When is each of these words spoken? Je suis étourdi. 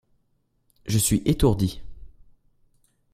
Je 0.87 0.97
suis 0.97 1.21
étourdi. 1.25 1.79